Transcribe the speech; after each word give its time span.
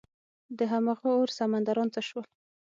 دهمغه 0.59 1.07
اور 1.17 1.29
سمندران 1.37 1.87
څه 1.93 2.01
شول؟ 2.07 2.25